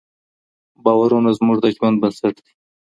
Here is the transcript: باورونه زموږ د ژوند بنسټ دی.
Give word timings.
باورونه 0.83 1.29
زموږ 1.39 1.57
د 1.61 1.65
ژوند 1.75 1.95
بنسټ 2.01 2.35
دی. 2.45 2.51